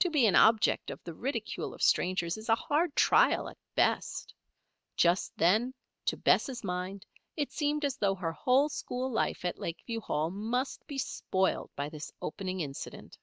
[0.00, 4.34] To be an object of the ridicule of strangers is a hard trial at best.
[4.96, 5.72] Just then,
[6.06, 10.84] to Bess' mind, it seemed as though her whole school life at Lakeview Hall must
[10.88, 13.16] be spoiled by this opening incident.